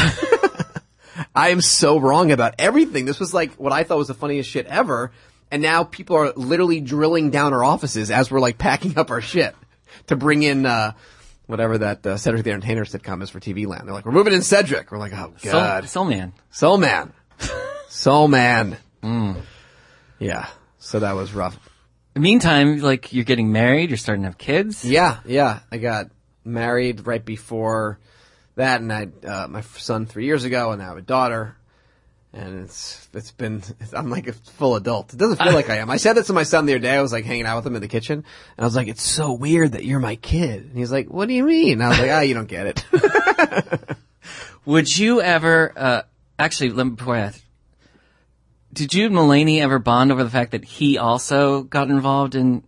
[1.35, 3.05] I am so wrong about everything.
[3.05, 5.13] This was like what I thought was the funniest shit ever.
[5.51, 9.21] And now people are literally drilling down our offices as we're like packing up our
[9.21, 9.55] shit
[10.09, 10.93] to bring in, uh,
[11.47, 13.87] whatever that, uh, Cedric the Entertainer sitcom is for TV land.
[13.87, 14.91] They're like, we're moving in Cedric.
[14.91, 15.89] We're like, oh god.
[15.89, 16.33] Soul Man.
[16.51, 17.13] Soul Man.
[17.89, 18.77] Soul Man.
[20.19, 20.49] Yeah.
[20.79, 21.59] So that was rough.
[22.15, 24.85] Meantime, like you're getting married, you're starting to have kids.
[24.85, 25.61] Yeah, yeah.
[25.71, 26.11] I got
[26.45, 27.99] married right before
[28.57, 31.57] that, and I had uh, my son three years ago, and I have a daughter.
[32.33, 33.63] And it's it's been
[33.95, 35.15] I'm like a full adult.
[35.15, 35.89] It doesn't feel like I am.
[35.89, 36.95] I said this to my son the other day.
[36.95, 39.03] I was like hanging out with him in the kitchen, and I was like, "It's
[39.03, 41.89] so weird that you're my kid." And he's like, "What do you mean?" And I
[41.89, 42.85] was like, "Ah, you don't get it."
[44.67, 46.03] Would you ever, uh,
[46.39, 47.43] actually, let me, before I ask,
[48.73, 52.65] did you and Mulaney ever bond over the fact that he also got involved in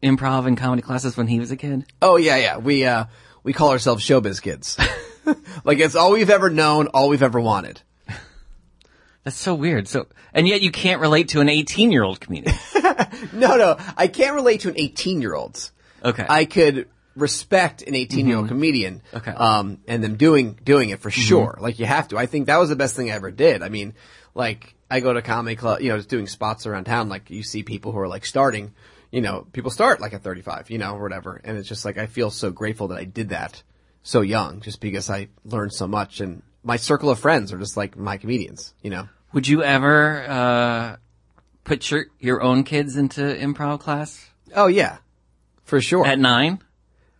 [0.00, 1.86] improv and comedy classes when he was a kid?
[2.00, 2.58] oh yeah, yeah.
[2.58, 3.06] We uh
[3.42, 4.78] we call ourselves showbiz kids.
[5.64, 7.80] like it's all we've ever known, all we've ever wanted.
[9.24, 9.88] That's so weird.
[9.88, 12.54] So, and yet you can't relate to an 18 year old comedian.
[13.32, 15.70] No, no, I can't relate to an 18 year old.
[16.04, 16.26] Okay.
[16.28, 19.02] I could respect an 18 year old comedian.
[19.14, 19.30] Okay.
[19.30, 21.58] Um, and them doing, doing it for sure.
[21.60, 22.18] Like you have to.
[22.18, 23.62] I think that was the best thing I ever did.
[23.62, 23.94] I mean,
[24.34, 27.08] like I go to comedy club, you know, just doing spots around town.
[27.08, 28.74] Like you see people who are like starting,
[29.10, 31.40] you know, people start like at 35, you know, or whatever.
[31.42, 33.62] And it's just like, I feel so grateful that I did that
[34.02, 37.76] so young just because I learned so much and my circle of friends are just
[37.76, 39.08] like my comedians, you know?
[39.32, 40.96] Would you ever, uh,
[41.64, 44.98] put your, your own kids into improv class Oh yeah,
[45.64, 46.06] for sure.
[46.06, 46.60] at nine?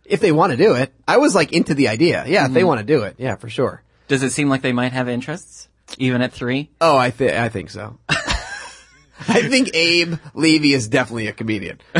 [0.05, 0.91] if they want to do it.
[1.07, 2.25] I was like into the idea.
[2.27, 3.15] Yeah, if they want to do it.
[3.19, 3.83] Yeah, for sure.
[4.07, 5.67] Does it seem like they might have interests?
[5.99, 6.71] Even at three?
[6.81, 7.99] Oh, I think I think so.
[8.09, 11.79] I think Abe Levy is definitely a comedian.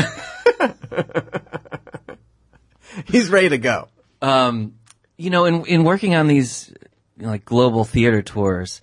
[3.06, 3.88] He's ready to go.
[4.22, 4.74] Um,
[5.16, 6.72] you know, in, in working on these,
[7.16, 8.80] you know, like global theater tours,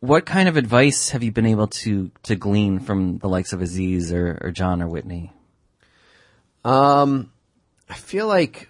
[0.00, 3.62] what kind of advice have you been able to, to glean from the likes of
[3.62, 5.32] Aziz or, or John or Whitney?
[6.64, 7.32] Um,
[7.88, 8.68] I feel like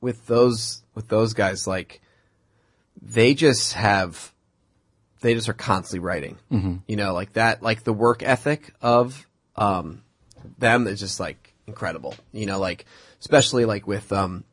[0.00, 2.00] with those with those guys, like
[3.00, 4.32] they just have,
[5.20, 6.38] they just are constantly writing.
[6.50, 6.76] Mm-hmm.
[6.86, 9.26] You know, like that, like the work ethic of
[9.56, 10.02] um
[10.58, 12.14] them is just like incredible.
[12.32, 12.84] You know, like
[13.20, 14.44] especially like with um,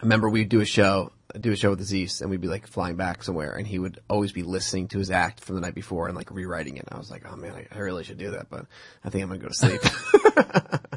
[0.00, 1.12] I remember we'd do a show.
[1.38, 4.00] Do a show with Aziz, and we'd be like flying back somewhere, and he would
[4.10, 6.86] always be listening to his act from the night before and like rewriting it.
[6.88, 8.66] And I was like, oh man, I, I really should do that, but
[9.04, 9.80] I think I'm gonna go to sleep.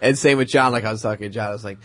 [0.00, 0.72] And same with John.
[0.72, 1.78] Like I was talking to John, I was like,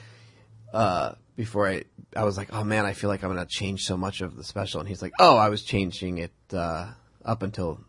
[0.73, 1.83] uh, before I,
[2.15, 4.43] I was like, oh man, I feel like I'm gonna change so much of the
[4.43, 4.79] special.
[4.79, 6.91] And he's like, oh, I was changing it uh,
[7.23, 7.79] up until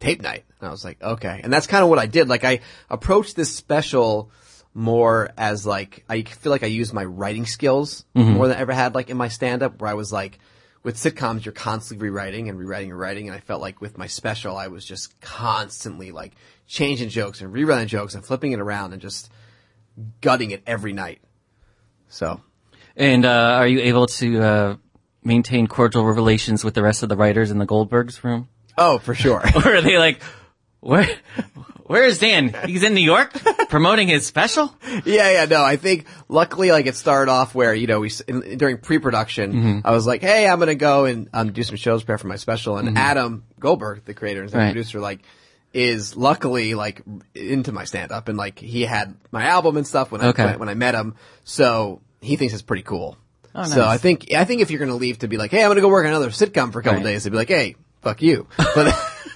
[0.00, 0.44] tape night.
[0.58, 1.40] And I was like, okay.
[1.42, 2.28] And that's kind of what I did.
[2.28, 4.30] Like I approached this special
[4.74, 8.72] more as like I feel like I used my writing skills more than I ever
[8.72, 10.38] had like in my stand up where I was like
[10.82, 14.06] with sitcoms you're constantly rewriting and rewriting and writing and I felt like with my
[14.06, 16.34] special I was just constantly like
[16.66, 19.30] changing jokes and rewriting jokes and flipping it around and just
[20.20, 21.20] gutting it every night.
[22.08, 22.40] So
[22.96, 24.76] And, uh, are you able to, uh,
[25.22, 28.48] maintain cordial relations with the rest of the writers in the Goldbergs room?
[28.78, 29.42] Oh, for sure.
[29.54, 30.22] Or are they like,
[30.80, 31.08] where,
[31.90, 32.54] where is Dan?
[32.66, 33.32] He's in New York
[33.68, 34.72] promoting his special?
[35.04, 38.58] yeah, yeah, no, I think luckily like it started off where, you know, we, in,
[38.58, 42.18] during pre-production, I was like, hey, I'm gonna go and, um, do some shows, prepare
[42.18, 42.76] for my special.
[42.78, 44.66] And Adam Goldberg, the creator and Right.
[44.72, 45.20] producer, like,
[45.72, 47.02] is luckily like
[47.34, 50.44] into my stand-up and like he had my album and stuff when I, Okay.
[50.44, 51.14] when, when I met him.
[51.44, 53.16] So he thinks it's pretty cool.
[53.54, 53.84] Oh, So.
[53.84, 55.76] I think I think if you're going to leave to be like, hey, I'm going
[55.76, 57.04] to go work on another sitcom for a couple Right.
[57.10, 58.46] days, they'd be like, hey, fuck you.
[58.74, 58.94] But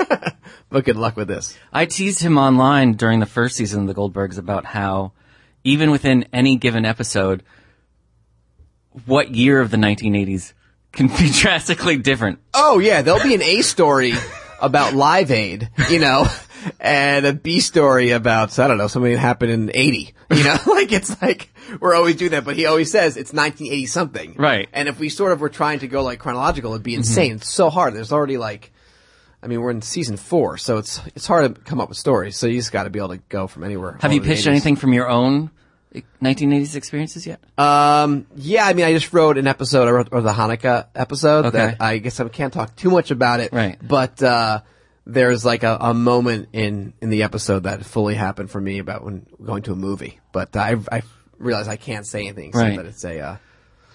[0.71, 1.57] but good luck with this.
[1.73, 5.12] I teased him online during the first season of the Goldbergs about how
[5.62, 7.43] even within any given episode,
[9.07, 10.53] what year of the 1980s
[10.93, 12.38] can be drastically different.
[12.53, 14.12] Oh yeah, there'll be an A story
[14.61, 16.27] about Live Aid, you know,
[16.81, 20.14] and a B story about I don't know something that happened in '80.
[20.31, 23.87] You know, like it's like we're always doing that, but he always says it's 1980
[23.87, 24.69] something, Right.
[24.73, 27.01] And if we sort of were trying to go like chronological, it'd be mm-hmm.
[27.01, 27.35] insane.
[27.37, 27.95] It's so hard.
[27.95, 28.73] There's already like,
[29.44, 32.37] I mean, we're in season four, so it's it's hard to come up with stories.
[32.37, 33.98] So you just got to be able to go from anywhere.
[34.00, 34.50] Have you pitched 80s.
[34.50, 35.50] anything from your own
[36.22, 37.40] 1980s experiences yet?
[37.59, 41.46] Um, yeah, I mean, I just wrote an episode, I wrote or the Hanukkah episode
[41.46, 41.59] Okay.
[41.59, 43.52] that I guess I can't talk too much about it.
[43.52, 43.78] Right.
[43.87, 44.62] But, uh,
[45.07, 49.04] there's like a, a moment in, in the episode that fully happened for me about
[49.04, 50.18] when going to a movie.
[50.33, 51.02] But I, I
[51.38, 52.76] realize I can't say anything except Right.
[52.78, 53.37] that it's a, uh,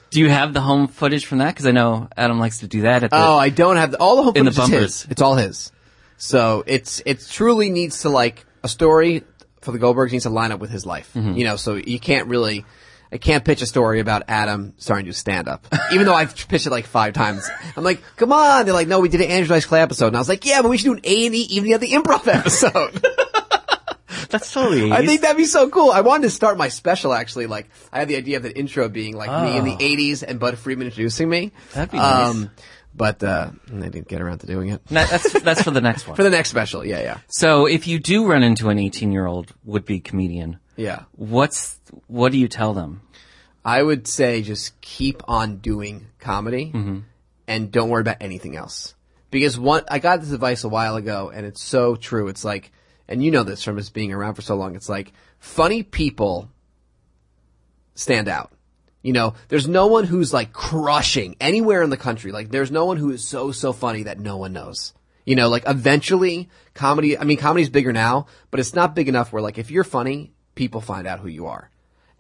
[0.10, 1.54] Do you have the home footage from that?
[1.54, 3.18] Because I know Adam likes to do that at the.
[3.18, 5.12] oh, I don't have the, all the home In the footage is his.
[5.12, 5.72] It's all his.
[6.18, 9.24] So it's, it truly needs to like, a story
[9.62, 11.12] for the Goldbergs needs to line up with his life.
[11.16, 11.34] Mm-hmm.
[11.34, 12.66] You know, so you can't really,
[13.12, 15.66] I can't pitch a story about Adam starting to stand up.
[15.94, 17.50] Even though I've pitched it like five times.
[17.76, 18.66] I'm like, come on.
[18.66, 20.08] They're like, no, we did an Andrew Dice Clay episode.
[20.08, 22.28] And I was like, yeah, but we should do an A&E Evening of the Improv
[22.28, 23.06] episode.
[24.30, 24.92] that's totally.
[24.92, 25.92] I think that'd be so cool.
[25.92, 27.48] I wanted to start my special actually.
[27.48, 29.78] Like, I had the idea of the intro being like me in the ah.
[29.80, 29.96] Oh.
[29.96, 31.52] 80s and Bud Friedman introducing me.
[31.74, 32.30] That'd be nice.
[32.30, 32.52] Um,
[32.96, 34.86] but, uh, I didn't get around to doing it.
[34.88, 36.16] That- that's that's for the next one.
[36.18, 36.86] For the next special.
[36.86, 37.18] Yeah, yeah.
[37.28, 41.04] so if you do run into an 18 year old would be comedian, Yeah.
[41.12, 43.02] what's what do you tell them?
[43.64, 47.00] I would say just keep on doing comedy mm-hmm.
[47.48, 48.96] and don't worry about anything else.
[49.32, 52.28] Because one, I got this advice a while ago and it's so true.
[52.30, 52.72] It's like,
[53.10, 54.76] and you know this from us being around for so long.
[54.76, 56.50] It's like funny people
[57.96, 58.54] stand out.
[59.02, 62.32] You know, there's no one who's like crushing anywhere in the country.
[62.32, 64.94] Like there's no one who is so, so funny that no one knows.
[65.26, 69.34] You know, like eventually comedy, I mean, comedy's bigger now, but it's not big enough
[69.34, 71.72] where like if you're funny, people find out who you are.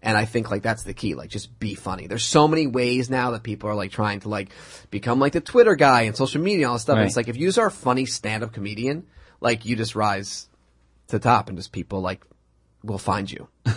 [0.01, 1.13] And I think like that's the key.
[1.13, 2.07] Like just be funny.
[2.07, 4.49] There's so many ways now that people are like trying to like
[4.89, 6.97] become like the Twitter guy and social media and all this stuff.
[6.97, 9.05] And it's like if you are a funny stand-up comedian,
[9.41, 10.48] like you just rise
[11.09, 12.25] to the top and just people like
[12.83, 13.47] will find you.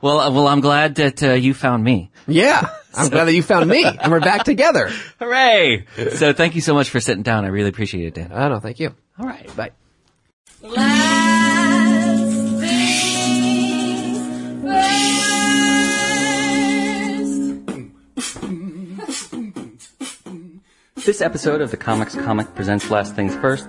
[0.00, 2.10] Well, uh, well, I'm glad that uh, you found me.
[2.26, 2.68] Yeah.
[2.94, 4.90] I'm glad that you found me and we're back together.
[5.18, 5.84] Hooray!
[6.12, 7.44] so thank you so much for sitting down.
[7.44, 8.32] I really appreciate it, Dan.
[8.32, 8.60] I don't know.
[8.60, 8.94] Thank you.
[9.18, 9.54] All right.
[9.54, 9.72] Bye.
[19.02, 21.04] Last things first.
[21.04, 23.68] This episode of the Comics Comic Presents Last Things First